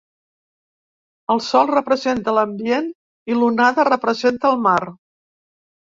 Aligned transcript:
El 1.33 1.41
sol 1.49 1.69
representa 1.71 2.35
l'ambient 2.37 2.89
i 3.33 3.37
l'onada 3.41 3.89
representa 3.93 4.53
el 4.55 4.61
mar. 4.69 4.79